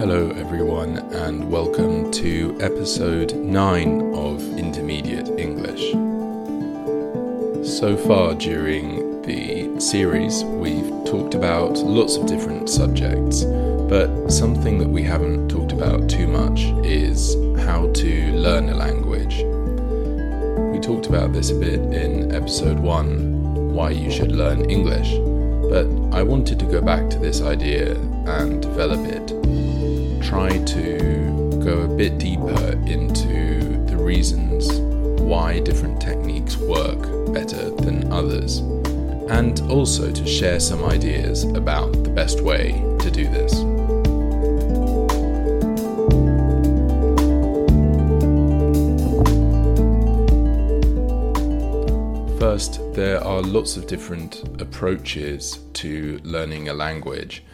[0.00, 5.90] Hello, everyone, and welcome to episode 9 of Intermediate English.
[7.68, 14.88] So far during the series, we've talked about lots of different subjects, but something that
[14.88, 17.34] we haven't talked about too much is
[17.66, 19.44] how to learn a language.
[20.72, 25.10] We talked about this a bit in episode 1 why you should learn English,
[25.68, 25.84] but
[26.18, 29.30] I wanted to go back to this idea and develop it
[30.22, 34.70] try to go a bit deeper into the reasons
[35.20, 37.00] why different techniques work
[37.32, 38.58] better than others,
[39.30, 43.54] and also to share some ideas about the best way to do this.
[52.40, 57.44] First, there are lots of different approaches to learning a language,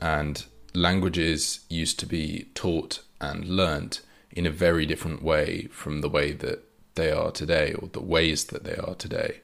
[0.00, 0.44] and
[0.76, 6.32] languages used to be taught and learnt in a very different way from the way
[6.32, 6.62] that
[6.94, 9.40] they are today or the ways that they are today.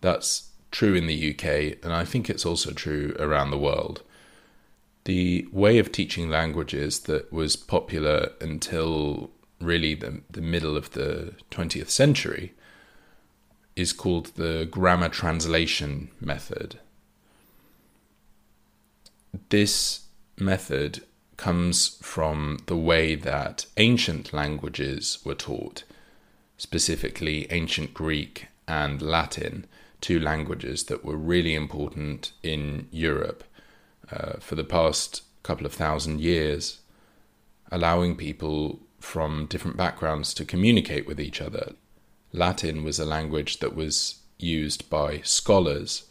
[0.00, 4.02] That's true in the UK, and I think it's also true around the world.
[5.04, 11.34] The way of teaching languages that was popular until really the, the middle of the
[11.50, 12.52] 20th century
[13.76, 16.78] is called the grammar translation method.
[19.48, 20.01] This
[20.44, 21.02] method
[21.36, 25.84] comes from the way that ancient languages were taught,
[26.56, 29.66] specifically ancient Greek and Latin,
[30.00, 33.44] two languages that were really important in Europe
[34.10, 36.80] uh, for the past couple of thousand years,
[37.70, 41.72] allowing people from different backgrounds to communicate with each other.
[42.32, 46.04] Latin was a language that was used by scholars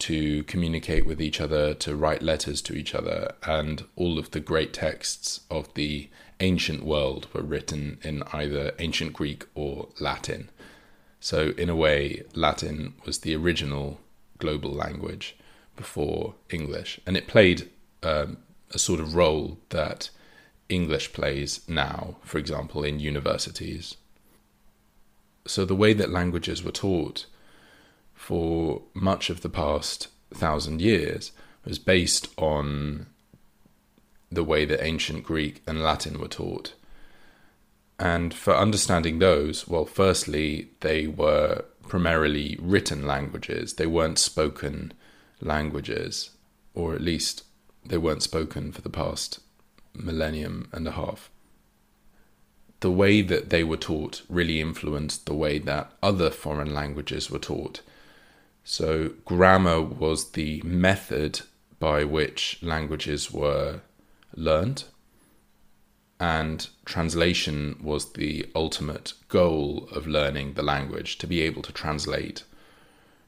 [0.00, 4.40] to communicate with each other, to write letters to each other, and all of the
[4.40, 6.08] great texts of the
[6.40, 10.50] ancient world were written in either ancient Greek or Latin.
[11.20, 14.00] So, in a way, Latin was the original
[14.38, 15.36] global language
[15.76, 17.68] before English, and it played
[18.02, 18.38] um,
[18.70, 20.10] a sort of role that
[20.70, 23.96] English plays now, for example, in universities.
[25.46, 27.26] So, the way that languages were taught
[28.20, 31.32] for much of the past thousand years
[31.64, 33.06] was based on
[34.30, 36.74] the way that ancient Greek and Latin were taught.
[37.98, 44.92] And for understanding those, well, firstly, they were primarily written languages, they weren't spoken
[45.40, 46.30] languages,
[46.74, 47.44] or at least
[47.86, 49.40] they weren't spoken for the past
[49.94, 51.30] millennium and a half.
[52.80, 57.38] The way that they were taught really influenced the way that other foreign languages were
[57.38, 57.80] taught
[58.64, 61.40] so, grammar was the method
[61.78, 63.80] by which languages were
[64.34, 64.84] learned,
[66.18, 72.44] and translation was the ultimate goal of learning the language to be able to translate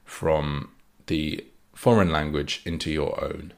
[0.05, 0.69] from
[1.07, 1.43] the
[1.73, 3.53] foreign language into your own.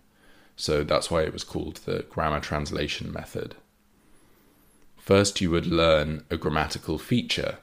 [0.56, 3.56] So, that's why it was called the grammar translation method.
[4.98, 7.58] First, you would learn a grammatical feature,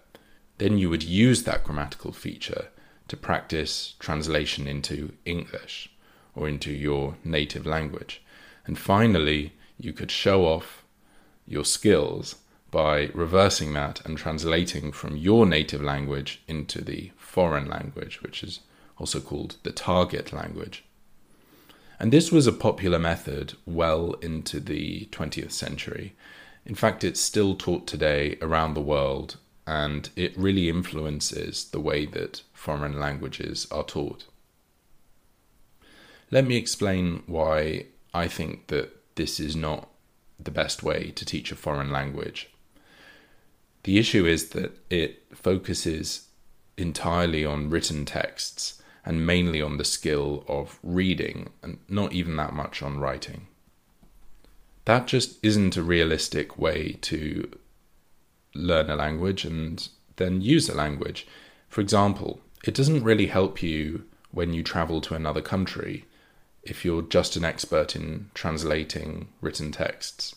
[0.58, 2.68] then, you would use that grammatical feature
[3.12, 5.90] to practice translation into English
[6.34, 8.22] or into your native language.
[8.66, 10.82] And finally, you could show off
[11.46, 12.36] your skills
[12.70, 18.60] by reversing that and translating from your native language into the foreign language, which is
[18.96, 20.82] also called the target language.
[22.00, 26.14] And this was a popular method well into the 20th century.
[26.64, 29.36] In fact, it's still taught today around the world
[29.66, 34.24] and it really influences the way that foreign languages are taught.
[36.30, 39.88] Let me explain why I think that this is not
[40.40, 42.50] the best way to teach a foreign language.
[43.84, 46.28] The issue is that it focuses
[46.76, 52.52] entirely on written texts and mainly on the skill of reading and not even that
[52.52, 53.48] much on writing.
[54.84, 57.58] That just isn't a realistic way to
[58.54, 61.26] learn a language and then use a language.
[61.68, 66.04] For example, it doesn't really help you when you travel to another country
[66.62, 70.36] if you're just an expert in translating written texts.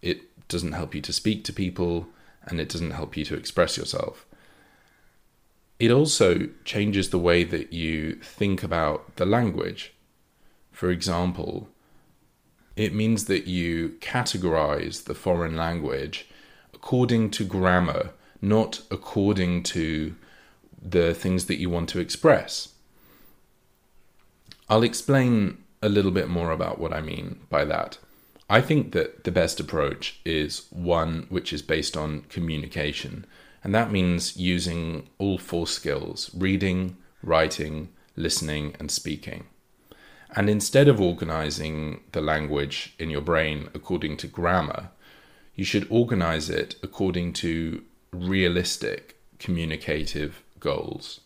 [0.00, 2.08] It doesn't help you to speak to people
[2.44, 4.26] and it doesn't help you to express yourself.
[5.78, 9.92] It also changes the way that you think about the language.
[10.72, 11.68] For example,
[12.76, 16.28] it means that you categorize the foreign language
[16.76, 18.10] according to grammar,
[18.42, 20.14] not according to
[20.80, 22.74] the things that you want to express.
[24.68, 27.98] I'll explain a little bit more about what I mean by that.
[28.48, 33.24] I think that the best approach is one which is based on communication,
[33.64, 39.46] and that means using all four skills reading, writing, listening, and speaking.
[40.36, 44.90] And instead of organizing the language in your brain according to grammar,
[45.56, 47.82] you should organize it according to
[48.12, 51.20] realistic communicative goals.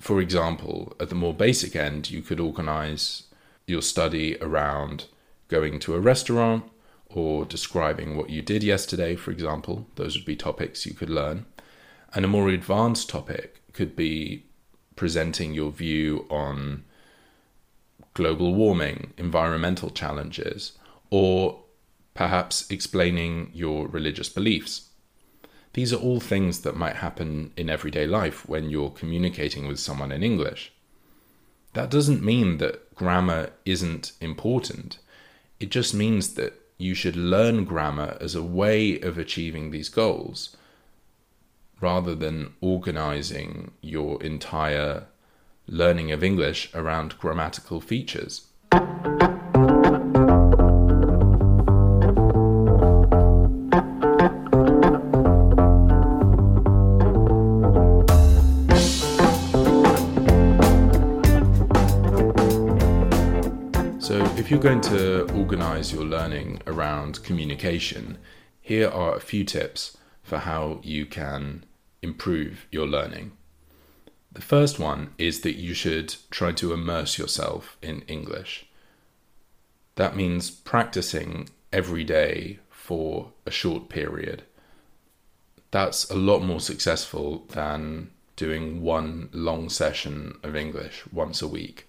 [0.00, 3.24] For example, at the more basic end, you could organize
[3.66, 5.06] your study around
[5.48, 6.64] going to a restaurant
[7.08, 9.86] or describing what you did yesterday, for example.
[9.94, 11.44] Those would be topics you could learn.
[12.14, 14.44] And a more advanced topic could be
[14.96, 16.84] presenting your view on
[18.14, 20.72] global warming, environmental challenges,
[21.10, 21.61] or
[22.14, 24.88] perhaps explaining your religious beliefs.
[25.72, 30.12] These are all things that might happen in everyday life when you're communicating with someone
[30.12, 30.72] in English.
[31.72, 34.98] That doesn't mean that grammar isn't important.
[35.58, 40.56] It just means that you should learn grammar as a way of achieving these goals
[41.80, 45.06] rather than organizing your entire
[45.66, 48.46] learning of English around grammatical features.
[64.62, 68.16] Going to organize your learning around communication,
[68.60, 71.64] here are a few tips for how you can
[72.00, 73.32] improve your learning.
[74.30, 78.66] The first one is that you should try to immerse yourself in English.
[79.96, 84.44] That means practicing every day for a short period.
[85.72, 91.88] That's a lot more successful than doing one long session of English once a week.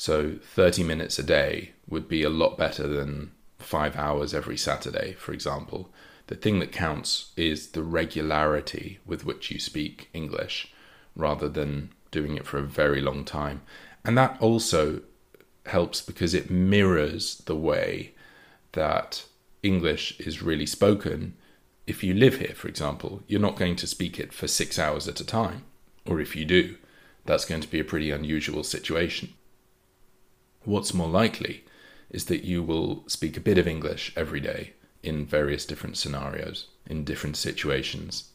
[0.00, 5.12] So 30 minutes a day would be a lot better than five hours every Saturday,
[5.12, 5.92] for example.
[6.28, 10.72] The thing that counts is the regularity with which you speak English
[11.14, 13.60] rather than doing it for a very long time.
[14.02, 15.02] And that also
[15.66, 18.14] helps because it mirrors the way
[18.72, 19.26] that
[19.62, 21.34] English is really spoken.
[21.86, 25.06] If you live here, for example, you're not going to speak it for six hours
[25.06, 25.64] at a time.
[26.06, 26.76] Or if you do,
[27.26, 29.34] that's going to be a pretty unusual situation.
[30.64, 31.64] What's more likely
[32.10, 34.72] is that you will speak a bit of English every day
[35.02, 38.30] in various different scenarios, in different situations.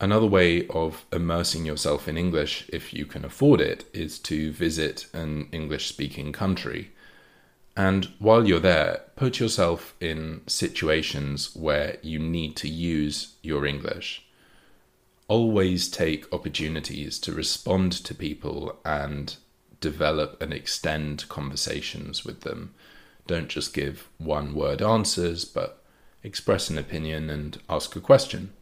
[0.00, 5.06] Another way of immersing yourself in English, if you can afford it, is to visit
[5.12, 6.90] an English speaking country.
[7.76, 14.26] And while you're there, put yourself in situations where you need to use your English.
[15.28, 19.36] Always take opportunities to respond to people and
[19.84, 22.74] develop and extend conversations with them.
[23.26, 25.84] Don't just give one word answers, but
[26.22, 28.54] express an opinion and ask a question.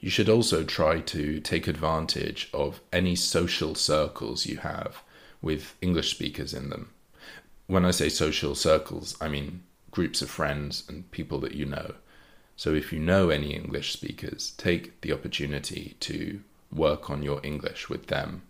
[0.00, 5.04] You should also try to take advantage of any social circles you have
[5.40, 6.90] with English speakers in them.
[7.68, 9.62] When I say social circles, I mean
[9.92, 11.94] groups of friends and people that you know.
[12.56, 16.40] So if you know any English speakers, take the opportunity to
[16.72, 18.42] work on your English with them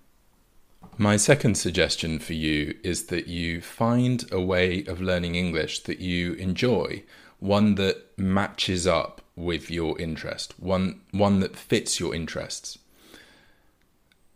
[1.00, 5.98] my second suggestion for you is that you find a way of learning English that
[5.98, 7.02] you enjoy,
[7.38, 12.78] one that matches up with your interest, one one that fits your interests.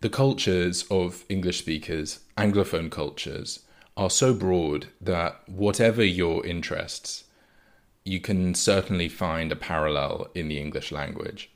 [0.01, 3.61] The cultures of English speakers, anglophone cultures,
[3.95, 7.25] are so broad that whatever your interests,
[8.07, 11.51] you can certainly find a parallel in the English language.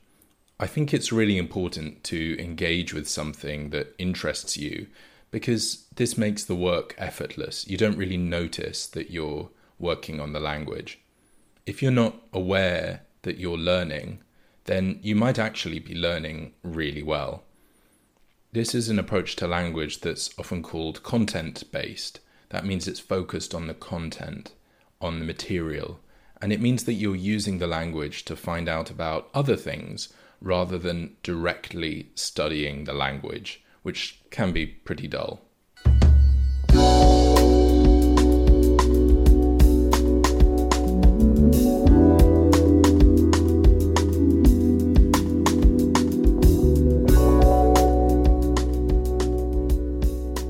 [0.61, 4.89] I think it's really important to engage with something that interests you
[5.31, 7.69] because this makes the work effortless.
[7.69, 10.99] You don't really notice that you're working on the language.
[11.65, 14.21] If you're not aware that you're learning,
[14.65, 17.45] then you might actually be learning really well.
[18.51, 22.19] This is an approach to language that's often called content based.
[22.49, 24.53] That means it's focused on the content,
[25.01, 26.01] on the material,
[26.43, 30.09] and it means that you're using the language to find out about other things
[30.41, 35.41] rather than directly studying the language, which can be pretty dull.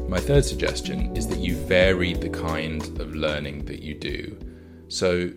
[0.09, 4.38] My third suggestion is that you vary the kind of learning that you do.
[4.88, 5.33] So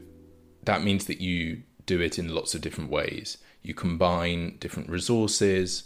[0.64, 5.84] that means that you do it in lots of different ways you combine different resources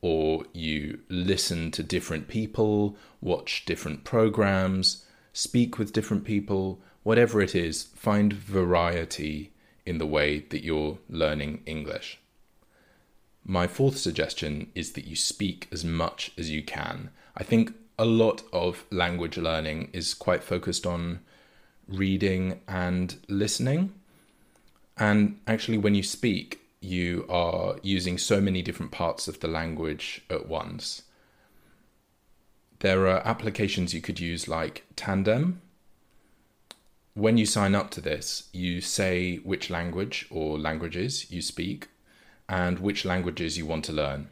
[0.00, 7.54] or you listen to different people, watch different programs, speak with different people, whatever it
[7.54, 9.52] is, find variety
[9.84, 12.18] in the way that you're learning English.
[13.44, 17.10] My fourth suggestion is that you speak as much as you can.
[17.36, 21.20] I think a lot of language learning is quite focused on
[21.88, 23.92] reading and listening.
[24.96, 30.22] And actually, when you speak, you are using so many different parts of the language
[30.30, 31.02] at once.
[32.80, 35.60] There are applications you could use like Tandem.
[37.14, 41.88] When you sign up to this, you say which language or languages you speak
[42.48, 44.28] and which languages you want to learn.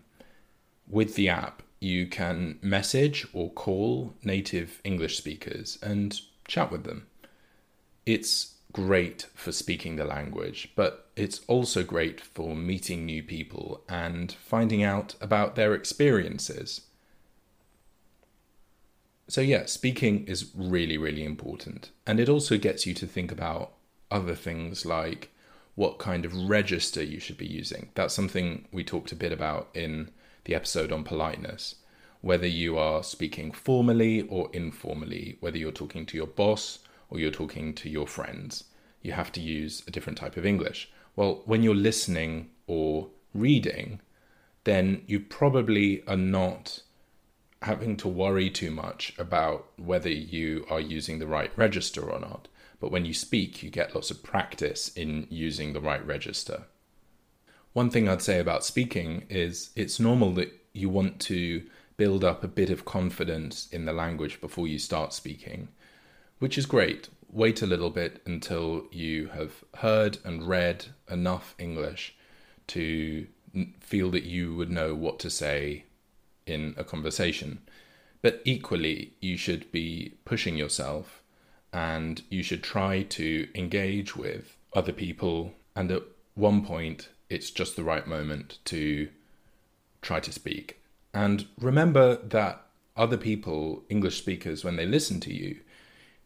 [0.88, 7.06] With the app, you can message or call native English speakers and chat with them.
[8.06, 14.32] It's great for speaking the language, but it's also great for meeting new people and
[14.32, 16.82] finding out about their experiences.
[19.28, 21.88] So, yeah, speaking is really, really important.
[22.06, 23.72] And it also gets you to think about
[24.10, 25.30] other things like
[25.74, 27.88] what kind of register you should be using.
[27.94, 30.10] That's something we talked a bit about in
[30.44, 31.76] the episode on politeness.
[32.20, 37.30] Whether you are speaking formally or informally, whether you're talking to your boss or you're
[37.30, 38.64] talking to your friends,
[39.02, 40.90] you have to use a different type of English.
[41.14, 44.00] Well, when you're listening or reading,
[44.64, 46.82] then you probably are not
[47.62, 52.48] having to worry too much about whether you are using the right register or not.
[52.80, 56.64] But when you speak, you get lots of practice in using the right register.
[57.72, 61.62] One thing I'd say about speaking is it's normal that you want to
[61.96, 65.68] build up a bit of confidence in the language before you start speaking,
[66.38, 67.08] which is great.
[67.30, 72.14] Wait a little bit until you have heard and read enough English
[72.68, 73.26] to
[73.80, 75.84] feel that you would know what to say
[76.46, 77.60] in a conversation.
[78.22, 81.22] But equally, you should be pushing yourself
[81.72, 85.52] and you should try to engage with other people.
[85.74, 86.02] And at
[86.34, 89.08] one point, it's just the right moment to
[90.02, 90.80] try to speak.
[91.12, 92.62] And remember that
[92.96, 95.60] other people, English speakers, when they listen to you,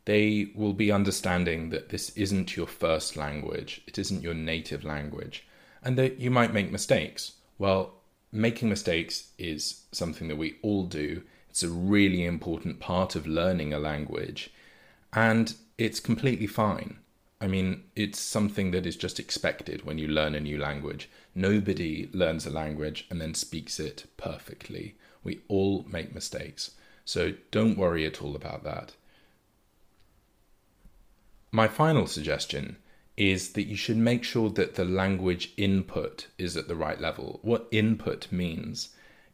[0.05, 5.47] they will be understanding that this isn't your first language, it isn't your native language,
[5.83, 7.33] and that you might make mistakes.
[7.59, 7.95] Well,
[8.33, 11.23] making mistakes is something that we all do.
[11.49, 14.51] It's a really important part of learning a language,
[15.13, 16.99] and it's completely fine.
[17.41, 21.09] I mean, it's something that is just expected when you learn a new language.
[21.35, 24.97] Nobody learns a language and then speaks it perfectly.
[25.25, 26.73] We all make mistakes.
[27.07, 28.93] So don't worry at all about that.
[31.53, 32.77] My final suggestion
[33.17, 37.41] is that you should make sure that the language input is at the right level.
[37.43, 38.91] What input means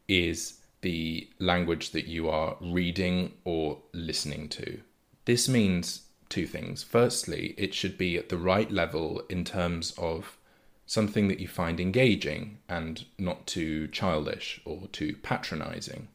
[0.07, 4.81] is the language that you are reading or listening to.
[5.25, 6.83] This means two things.
[6.83, 10.37] Firstly, it should be at the right level in terms of
[10.85, 16.07] something that you find engaging and not too childish or too patronizing.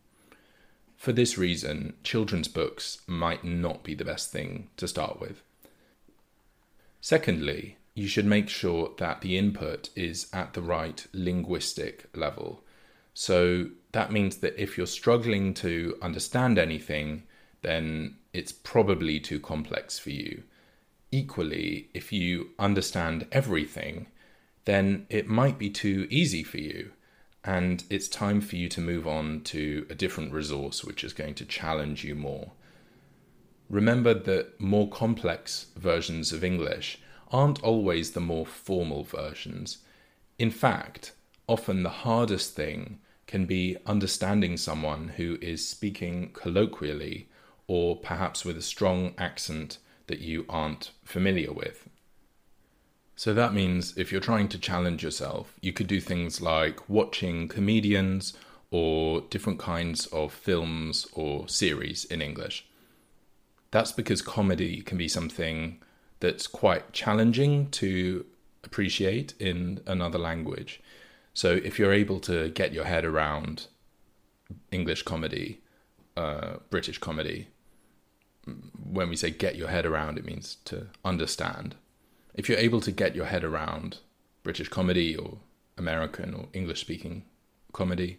[0.96, 5.42] For this reason, children's books might not be the best thing to start with.
[7.04, 12.62] Secondly, you should make sure that the input is at the right linguistic level.
[13.12, 17.24] So that means that if you're struggling to understand anything,
[17.62, 20.44] then it's probably too complex for you.
[21.10, 24.06] Equally, if you understand everything,
[24.64, 26.92] then it might be too easy for you.
[27.44, 31.34] And it's time for you to move on to a different resource which is going
[31.34, 32.52] to challenge you more.
[33.72, 37.00] Remember that more complex versions of English
[37.30, 39.78] aren't always the more formal versions.
[40.38, 41.12] In fact,
[41.48, 47.30] often the hardest thing can be understanding someone who is speaking colloquially
[47.66, 51.88] or perhaps with a strong accent that you aren't familiar with.
[53.16, 57.48] So that means if you're trying to challenge yourself, you could do things like watching
[57.48, 58.34] comedians
[58.70, 62.66] or different kinds of films or series in English.
[63.72, 65.78] That's because comedy can be something
[66.20, 68.24] that's quite challenging to
[68.62, 70.80] appreciate in another language.
[71.34, 73.66] So if you're able to get your head around
[74.70, 75.62] English comedy,
[76.16, 77.48] uh, British comedy,
[78.82, 81.74] when we say get your head around, it means to understand.
[82.34, 83.98] If you're able to get your head around
[84.42, 85.38] British comedy or
[85.78, 87.24] American or English speaking
[87.72, 88.18] comedy,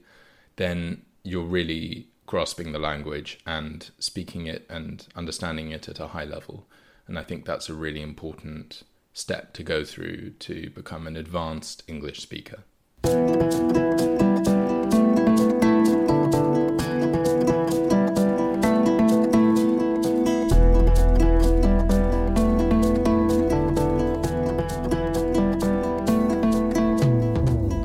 [0.55, 6.25] then you're really grasping the language and speaking it and understanding it at a high
[6.25, 6.67] level.
[7.07, 11.83] And I think that's a really important step to go through to become an advanced
[11.87, 12.63] English speaker.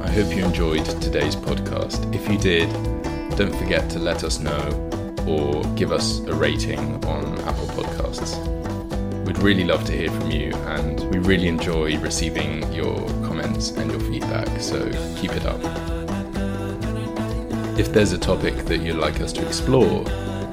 [0.00, 2.14] I hope you enjoyed today's podcast.
[2.14, 2.97] If you did,
[3.38, 4.58] don't forget to let us know
[5.24, 8.34] or give us a rating on Apple Podcasts.
[9.24, 12.96] We'd really love to hear from you, and we really enjoy receiving your
[13.28, 14.80] comments and your feedback, so
[15.14, 15.60] keep it up.
[17.78, 20.02] If there's a topic that you'd like us to explore,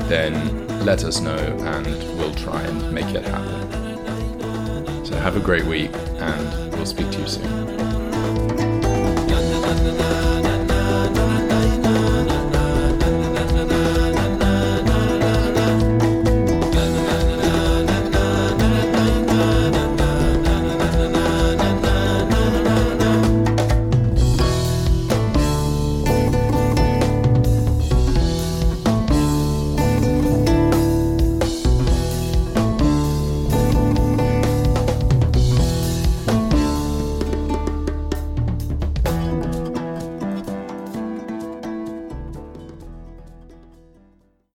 [0.08, 1.88] then let us know and
[2.20, 5.06] we'll try and make it happen.
[5.06, 7.95] So have a great week, and we'll speak to you soon.